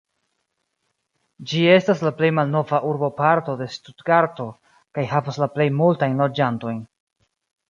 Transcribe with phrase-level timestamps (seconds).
[1.51, 4.49] Ĝi estas la plej malnova urboparto de Stutgarto
[4.99, 6.83] kaj havas la plej multajn loĝantojn.